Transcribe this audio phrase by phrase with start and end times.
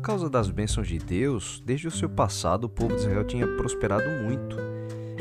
[0.00, 3.46] por causa das bênçãos de Deus, desde o seu passado o povo de Israel tinha
[3.46, 4.56] prosperado muito.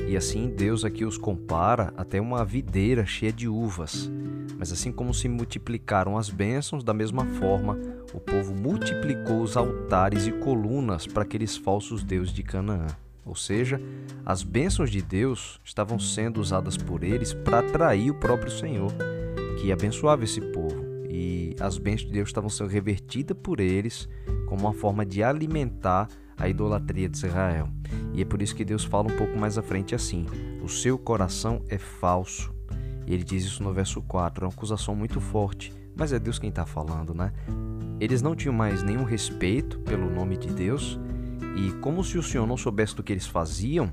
[0.08, 4.10] E assim Deus aqui os compara até uma videira cheia de uvas.
[4.57, 7.78] Mas assim como se multiplicaram as bênçãos, da mesma forma
[8.14, 12.88] o povo multiplicou os altares e colunas para aqueles falsos deuses de Canaã.
[13.25, 13.82] Ou seja,
[14.25, 18.93] as bênçãos de Deus estavam sendo usadas por eles para atrair o próprio Senhor,
[19.59, 20.79] que abençoava esse povo.
[21.09, 24.08] E as bênçãos de Deus estavam sendo revertidas por eles
[24.48, 27.68] como uma forma de alimentar a idolatria de Israel.
[28.13, 30.26] E é por isso que Deus fala um pouco mais à frente assim:
[30.63, 32.54] o seu coração é falso.
[33.08, 36.38] E ele diz isso no verso 4, é uma acusação muito forte, mas é Deus
[36.38, 37.34] quem está falando, né?
[37.99, 40.99] Eles não tinham mais nenhum respeito pelo nome de Deus
[41.55, 43.91] e como se o Senhor não soubesse do que eles faziam,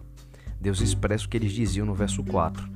[0.61, 2.76] Deus expressa o que eles diziam no verso 4.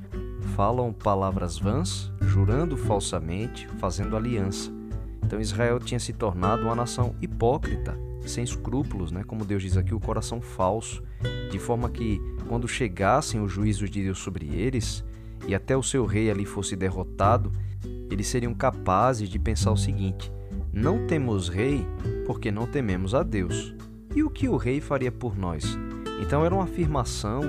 [0.55, 4.71] Falam palavras vãs, jurando falsamente, fazendo aliança.
[5.23, 9.23] Então Israel tinha se tornado uma nação hipócrita, sem escrúpulos, né?
[9.23, 11.01] como Deus diz aqui, o coração falso,
[11.49, 15.03] de forma que quando chegassem os juízos de Deus sobre eles,
[15.47, 17.51] e até o seu rei ali fosse derrotado,
[18.09, 20.31] eles seriam capazes de pensar o seguinte:
[20.71, 21.85] não temos rei
[22.25, 23.73] porque não tememos a Deus.
[24.15, 25.77] E o que o rei faria por nós?
[26.21, 27.41] Então era uma afirmação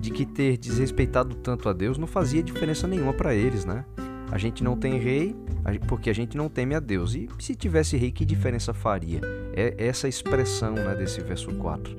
[0.00, 3.84] de que ter desrespeitado tanto a Deus não fazia diferença nenhuma para eles, né?
[4.30, 5.34] A gente não tem rei
[5.88, 7.14] porque a gente não teme a Deus.
[7.14, 9.20] E se tivesse rei, que diferença faria?
[9.54, 11.96] É essa expressão né, desse verso 4.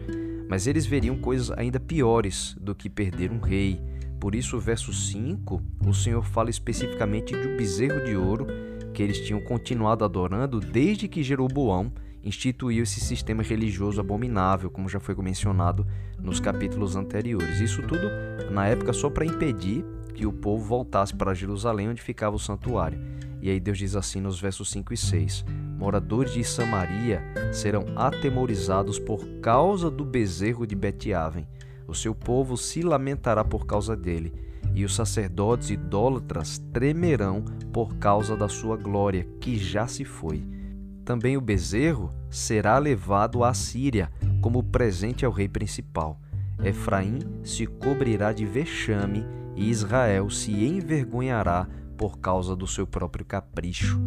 [0.49, 3.81] Mas eles veriam coisas ainda piores do que perder um rei.
[4.19, 8.47] Por isso, o verso 5, o Senhor fala especificamente de um bezerro de ouro
[8.93, 11.91] que eles tinham continuado adorando desde que Jeroboão
[12.23, 15.85] instituiu esse sistema religioso abominável, como já foi mencionado
[16.19, 17.59] nos capítulos anteriores.
[17.59, 18.07] Isso tudo
[18.51, 19.83] na época só para impedir
[20.13, 22.99] que o povo voltasse para Jerusalém, onde ficava o santuário.
[23.41, 25.45] E aí Deus diz assim nos versos 5 e 6:
[25.77, 31.47] Moradores de Samaria serão atemorizados por causa do bezerro de Betiaven.
[31.87, 34.31] O seu povo se lamentará por causa dele,
[34.75, 37.43] e os sacerdotes idólatras tremerão
[37.73, 40.60] por causa da sua glória, que já se foi.
[41.03, 46.19] Também o bezerro será levado à Síria como presente ao rei principal.
[46.63, 49.25] Efraim se cobrirá de vexame
[49.55, 51.67] e Israel se envergonhará
[51.97, 53.99] por causa do seu próprio capricho.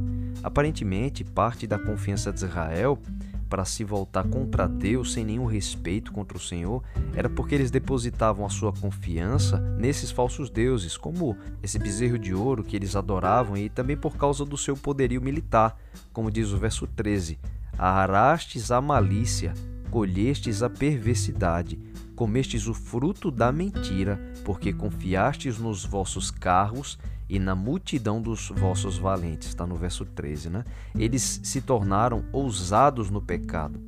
[0.42, 2.98] Aparentemente, parte da confiança de Israel
[3.48, 6.82] para se voltar contra Deus sem nenhum respeito contra o Senhor
[7.14, 12.64] era porque eles depositavam a sua confiança nesses falsos deuses, como esse bezerro de ouro
[12.64, 15.78] que eles adoravam e também por causa do seu poderio militar,
[16.12, 17.38] como diz o verso 13:
[17.78, 19.54] Arrastes a malícia,
[19.90, 21.78] colhestes a perversidade,
[22.14, 26.98] comestes o fruto da mentira, porque confiastes nos vossos carros
[27.34, 29.48] e na multidão dos vossos valentes.
[29.48, 30.64] Está no verso 13, né?
[30.96, 33.80] Eles se tornaram ousados no pecado.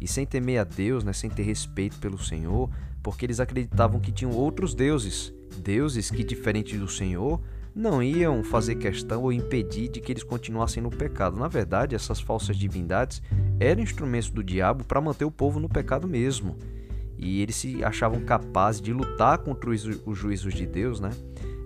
[0.00, 2.68] E sem temer a Deus, né, sem ter respeito pelo Senhor,
[3.00, 7.40] porque eles acreditavam que tinham outros deuses, deuses que, diferente do Senhor,
[7.72, 11.38] não iam fazer questão ou impedir de que eles continuassem no pecado.
[11.38, 13.22] Na verdade, essas falsas divindades
[13.60, 16.56] eram instrumentos do diabo para manter o povo no pecado mesmo.
[17.16, 21.10] E eles se achavam capazes de lutar contra os juízos de Deus, né?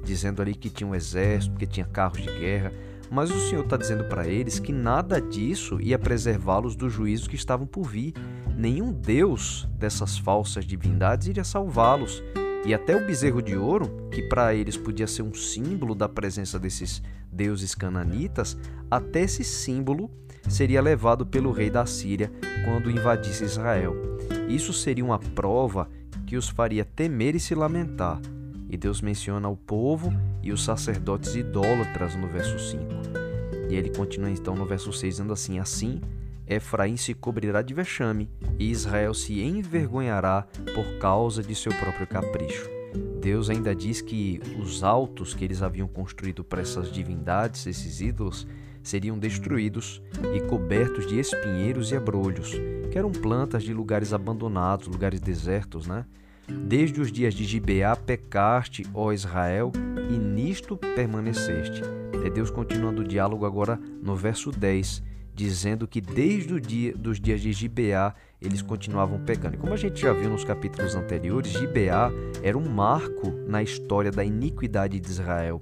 [0.04, 2.72] Dizendo ali que tinha um exército, que tinha carros de guerra,
[3.10, 7.36] mas o Senhor está dizendo para eles que nada disso ia preservá-los do juízo que
[7.36, 8.14] estavam por vir.
[8.56, 12.22] Nenhum Deus dessas falsas divindades iria salvá-los.
[12.66, 16.58] E até o bezerro de ouro, que para eles podia ser um símbolo da presença
[16.58, 18.56] desses deuses cananitas,
[18.90, 20.10] até esse símbolo
[20.48, 22.32] seria levado pelo rei da Síria
[22.64, 23.94] quando invadisse Israel.
[24.48, 25.90] Isso seria uma prova
[26.26, 28.18] que os faria temer e se lamentar.
[28.74, 30.12] E Deus menciona o povo
[30.42, 32.82] e os sacerdotes idólatras no verso 5.
[33.70, 36.00] E ele continua então no verso 6 dizendo assim: Assim
[36.44, 42.68] Efraim se cobrirá de vexame e Israel se envergonhará por causa de seu próprio capricho.
[43.20, 48.44] Deus ainda diz que os altos que eles haviam construído para essas divindades, esses ídolos,
[48.82, 50.02] seriam destruídos
[50.34, 52.50] e cobertos de espinheiros e abrolhos,
[52.90, 56.04] que eram plantas de lugares abandonados, lugares desertos, né?
[56.48, 59.72] Desde os dias de Gibeá pecaste, ó Israel,
[60.10, 61.82] e nisto permaneceste.
[62.24, 65.02] É Deus continuando o diálogo agora no verso 10,
[65.34, 69.56] dizendo que desde o dia dos dias de Gibeá eles continuavam pecando.
[69.56, 72.10] E como a gente já viu nos capítulos anteriores, Gibeá
[72.42, 75.60] era um marco na história da iniquidade de Israel,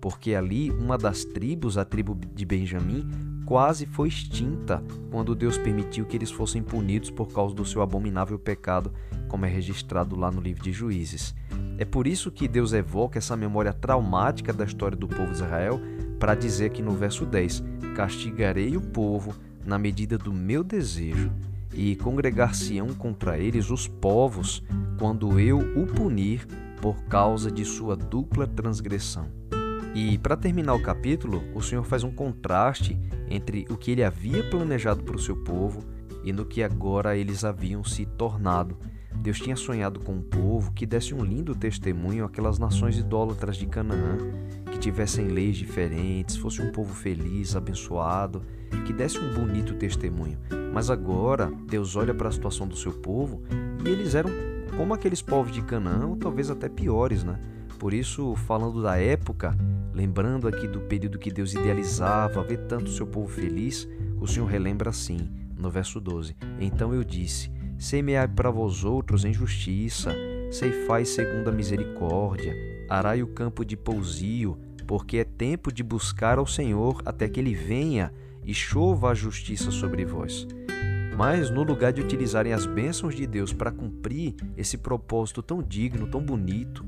[0.00, 3.08] porque ali uma das tribos, a tribo de Benjamim,
[3.50, 4.80] quase foi extinta
[5.10, 8.92] quando Deus permitiu que eles fossem punidos por causa do seu abominável pecado,
[9.26, 11.34] como é registrado lá no livro de Juízes.
[11.76, 15.80] É por isso que Deus evoca essa memória traumática da história do povo de Israel
[16.20, 17.64] para dizer aqui no verso 10:
[17.96, 19.34] Castigarei o povo
[19.66, 21.32] na medida do meu desejo
[21.74, 24.62] e congregar-se-ão contra eles os povos,
[24.96, 26.46] quando eu o punir
[26.80, 29.28] por causa de sua dupla transgressão.
[29.94, 32.98] E para terminar o capítulo, o Senhor faz um contraste
[33.28, 35.82] entre o que ele havia planejado para o seu povo
[36.22, 38.76] e no que agora eles haviam se tornado.
[39.16, 43.66] Deus tinha sonhado com um povo que desse um lindo testemunho àquelas nações idólatras de
[43.66, 44.16] Canaã,
[44.70, 48.42] que tivessem leis diferentes, fosse um povo feliz, abençoado,
[48.86, 50.38] que desse um bonito testemunho.
[50.72, 53.42] Mas agora Deus olha para a situação do seu povo
[53.84, 54.30] e eles eram
[54.76, 57.38] como aqueles povos de Canaã, ou talvez até piores, né?
[57.80, 59.56] Por isso, falando da época,
[59.94, 63.88] lembrando aqui do período que Deus idealizava, ver tanto seu povo feliz,
[64.20, 69.32] o Senhor relembra assim, no verso 12: Então eu disse: Semeai para vós outros em
[69.32, 70.14] justiça,
[70.50, 72.54] ceifai segundo a misericórdia,
[72.86, 77.54] arai o campo de pousio, porque é tempo de buscar ao Senhor até que ele
[77.54, 78.12] venha
[78.44, 80.46] e chova a justiça sobre vós.
[81.16, 86.06] Mas no lugar de utilizarem as bênçãos de Deus para cumprir esse propósito tão digno,
[86.06, 86.84] tão bonito,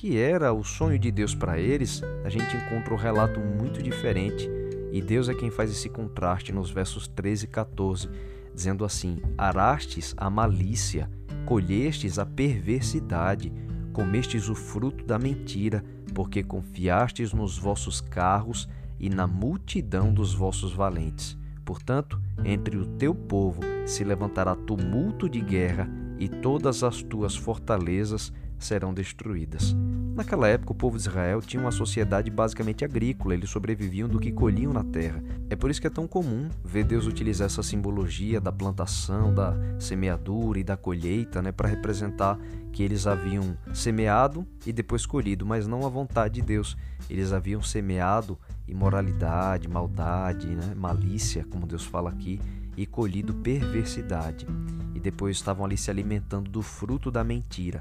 [0.00, 4.48] que era o sonho de Deus para eles, a gente encontra um relato muito diferente.
[4.90, 8.08] E Deus é quem faz esse contraste nos versos 13 e 14,
[8.54, 11.10] dizendo assim: Arastes a malícia,
[11.44, 13.52] colhestes a perversidade,
[13.92, 18.66] comestes o fruto da mentira, porque confiastes nos vossos carros
[18.98, 21.36] e na multidão dos vossos valentes.
[21.62, 28.32] Portanto, entre o teu povo se levantará tumulto de guerra, e todas as tuas fortalezas
[28.60, 29.74] serão destruídas.
[30.14, 34.30] Naquela época, o povo de Israel tinha uma sociedade basicamente agrícola, eles sobreviviam do que
[34.30, 35.22] colhiam na terra.
[35.48, 39.54] É por isso que é tão comum ver Deus utilizar essa simbologia da plantação, da
[39.78, 42.38] semeadura e da colheita né, para representar
[42.72, 46.76] que eles haviam semeado e depois colhido, mas não a vontade de Deus.
[47.08, 52.40] Eles haviam semeado imoralidade, maldade, né, malícia, como Deus fala aqui,
[52.80, 54.46] e colhido perversidade.
[54.94, 57.78] E depois estavam ali se alimentando do fruto da mentira.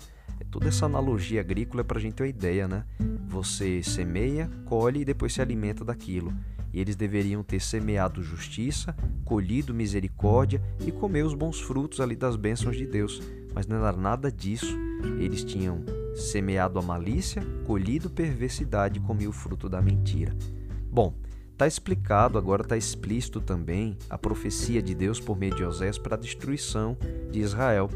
[0.51, 2.83] Toda essa analogia agrícola é para a gente ter uma ideia, né?
[3.29, 6.33] Você semeia, colhe e depois se alimenta daquilo.
[6.73, 8.93] E eles deveriam ter semeado justiça,
[9.23, 13.21] colhido misericórdia e comer os bons frutos ali das bênçãos de Deus.
[13.53, 14.77] Mas não era nada disso.
[15.17, 15.81] Eles tinham
[16.13, 20.35] semeado a malícia, colhido perversidade e comido o fruto da mentira.
[20.91, 21.13] Bom,
[21.59, 26.15] está explicado, agora está explícito também a profecia de Deus por meio de Osés para
[26.15, 26.97] a destruição
[27.29, 27.89] de Israel.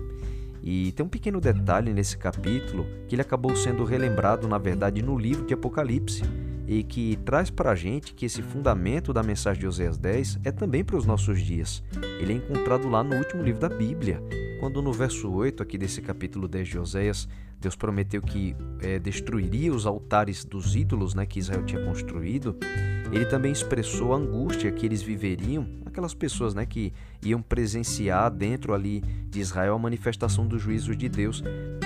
[0.62, 5.18] E tem um pequeno detalhe nesse capítulo que ele acabou sendo relembrado, na verdade, no
[5.18, 6.24] livro de Apocalipse,
[6.68, 10.51] e que traz para a gente que esse fundamento da mensagem de Oséias 10 é
[10.51, 11.81] também para os nossos dias.
[12.19, 14.21] Ele é encontrado lá no último livro da Bíblia,
[14.60, 17.30] quando no verso 8 aqui desse capítulo 10 de Oséias,
[17.62, 22.57] Deus prometeu que é, destruiria os altares dos ídolos né, que Israel tinha construído,
[23.13, 28.74] ele também expressou a angústia que eles viveriam, aquelas pessoas né, que iam presenciar dentro
[28.74, 31.44] ali de Israel a manifestação do juízo de Deus.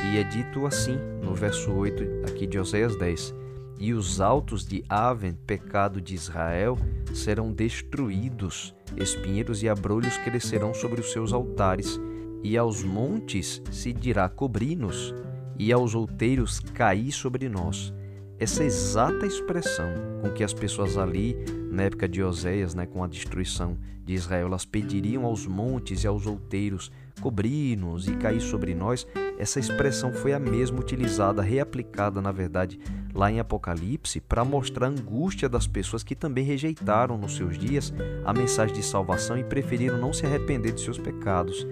[0.09, 3.35] E é dito assim no verso 8 aqui de Oséias 10:
[3.77, 6.77] E os altos de Aven, pecado de Israel,
[7.13, 12.00] serão destruídos, espinheiros e abrolhos crescerão sobre os seus altares,
[12.41, 15.13] e aos montes se dirá cobri-nos,
[15.59, 17.94] e aos outeiros cair sobre nós
[18.39, 19.89] essa exata expressão
[20.22, 21.36] com que as pessoas ali,
[21.72, 26.08] na época de Oséias, né, com a destruição de Israel, elas pediriam aos montes e
[26.08, 29.08] aos outeiros cobrir-nos e cair sobre nós,
[29.39, 32.79] essa expressão foi a mesma utilizada, reaplicada, na verdade,
[33.13, 37.91] lá em Apocalipse, para mostrar a angústia das pessoas que também rejeitaram nos seus dias
[38.24, 41.67] a mensagem de salvação e preferiram não se arrepender de seus pecados.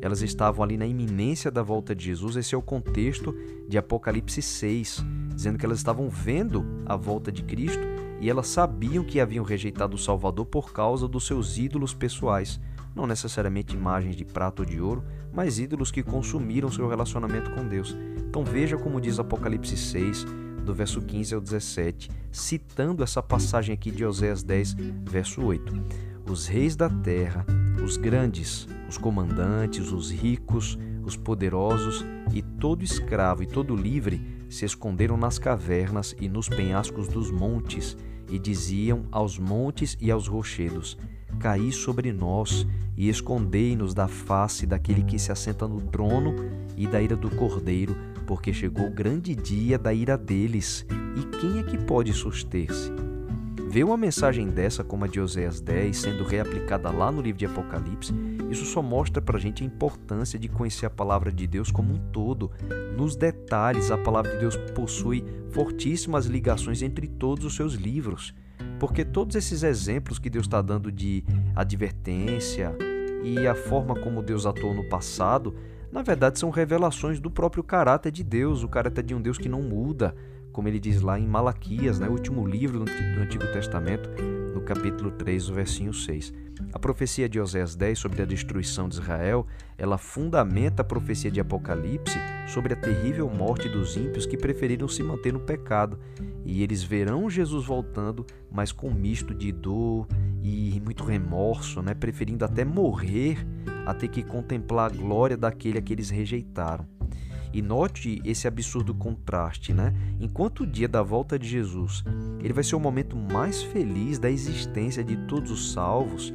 [0.00, 3.34] Elas estavam ali na iminência da volta de Jesus, esse é o contexto
[3.68, 5.04] de Apocalipse 6
[5.38, 7.86] dizendo que elas estavam vendo a volta de Cristo
[8.20, 12.60] e elas sabiam que haviam rejeitado o Salvador por causa dos seus ídolos pessoais,
[12.92, 17.64] não necessariamente imagens de prata ou de ouro, mas ídolos que consumiram seu relacionamento com
[17.64, 17.96] Deus.
[18.28, 20.24] Então veja como diz Apocalipse 6,
[20.64, 25.72] do verso 15 ao 17, citando essa passagem aqui de Oséias 10, verso 8.
[26.28, 27.46] Os reis da terra,
[27.80, 32.04] os grandes, os comandantes, os ricos, os poderosos
[32.34, 37.96] e todo escravo e todo livre se esconderam nas cavernas e nos penhascos dos montes,
[38.30, 40.98] e diziam aos montes e aos rochedos:
[41.38, 46.34] Caí sobre nós e escondei-nos da face daquele que se assenta no trono
[46.76, 50.84] e da ira do cordeiro, porque chegou o grande dia da ira deles.
[51.16, 53.07] E quem é que pode suster-se?
[53.70, 57.44] Ver uma mensagem dessa, como a de Oséias 10, sendo reaplicada lá no livro de
[57.44, 58.14] Apocalipse,
[58.50, 61.92] isso só mostra para a gente a importância de conhecer a palavra de Deus como
[61.92, 62.50] um todo.
[62.96, 68.34] Nos detalhes, a palavra de Deus possui fortíssimas ligações entre todos os seus livros.
[68.80, 71.22] Porque todos esses exemplos que Deus está dando de
[71.54, 72.74] advertência,
[73.22, 75.54] e a forma como Deus atuou no passado,
[75.92, 79.48] na verdade são revelações do próprio caráter de Deus, o caráter de um Deus que
[79.48, 80.14] não muda,
[80.52, 84.08] como ele diz lá em Malaquias, né, o último livro do Antigo Testamento,
[84.54, 86.32] no capítulo 3, o versinho 6.
[86.72, 91.40] A profecia de Oséias 10 sobre a destruição de Israel, ela fundamenta a profecia de
[91.40, 95.98] Apocalipse sobre a terrível morte dos ímpios que preferiram se manter no pecado.
[96.44, 100.06] E eles verão Jesus voltando, mas com misto de dor
[100.42, 101.94] e muito remorso, né?
[101.94, 103.46] preferindo até morrer
[103.86, 106.97] a ter que contemplar a glória daquele a que eles rejeitaram.
[107.52, 109.94] E note esse absurdo contraste, né?
[110.20, 112.04] Enquanto o dia da volta de Jesus,
[112.40, 116.32] ele vai ser o momento mais feliz da existência de todos os salvos,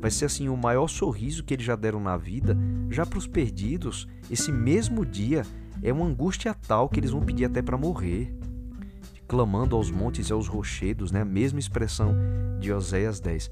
[0.00, 2.56] vai ser assim o maior sorriso que eles já deram na vida,
[2.90, 5.44] já para os perdidos, esse mesmo dia
[5.82, 8.34] é uma angústia tal que eles vão pedir até para morrer.
[9.26, 11.22] Clamando aos montes e aos rochedos, né?
[11.22, 12.14] A mesma expressão
[12.60, 13.50] de Oséias 10.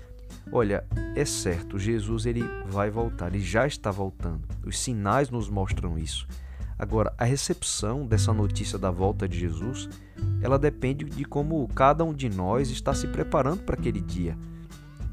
[0.52, 4.42] Olha, é certo, Jesus ele vai voltar, ele já está voltando.
[4.64, 6.26] Os sinais nos mostram isso.
[6.80, 9.86] Agora, a recepção dessa notícia da volta de Jesus,
[10.40, 14.34] ela depende de como cada um de nós está se preparando para aquele dia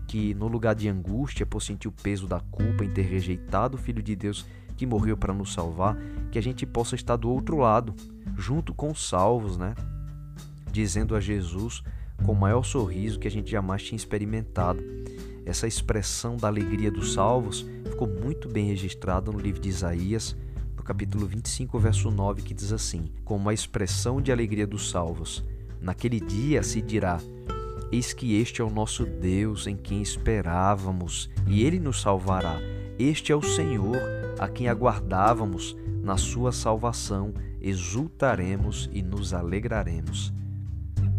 [0.07, 3.77] que no lugar de angústia por sentir o peso da culpa em ter rejeitado o
[3.77, 4.45] Filho de Deus
[4.77, 5.97] que morreu para nos salvar,
[6.31, 7.93] que a gente possa estar do outro lado,
[8.37, 9.75] junto com os salvos, né?
[10.71, 11.83] Dizendo a Jesus
[12.23, 14.81] com o maior sorriso que a gente jamais tinha experimentado.
[15.45, 20.33] Essa expressão da alegria dos salvos ficou muito bem registrada no livro de Isaías,
[20.87, 25.43] capítulo 25, verso 9, que diz assim: Como a expressão de alegria dos salvos,
[25.81, 27.19] naquele dia se dirá:
[27.91, 32.57] Eis que este é o nosso Deus em quem esperávamos, e ele nos salvará.
[32.97, 33.97] Este é o Senhor
[34.39, 40.31] a quem aguardávamos, na sua salvação exultaremos e nos alegraremos.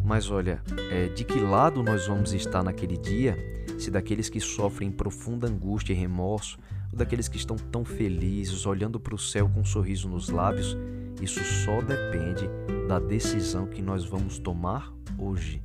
[0.02, 3.36] Mas olha, é, de que lado nós vamos estar naquele dia?
[3.78, 6.58] Se daqueles que sofrem profunda angústia e remorso,
[6.92, 10.76] ou daqueles que estão tão felizes, olhando para o céu com um sorriso nos lábios,
[11.20, 12.48] isso só depende
[12.86, 15.62] da decisão que nós vamos tomar hoje.